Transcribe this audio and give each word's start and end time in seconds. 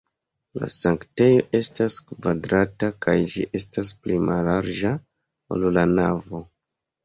La 0.61 0.69
sanktejo 0.75 1.43
estas 1.59 1.97
kvadrata 2.07 2.91
kaj 3.07 3.17
ĝi 3.35 3.47
estas 3.61 3.95
pli 4.03 4.19
mallarĝa, 4.27 4.97
ol 5.57 5.71
la 5.79 5.89
navo. 5.97 6.47